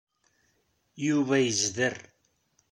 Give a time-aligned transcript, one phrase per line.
[1.05, 1.95] Yuba yezder.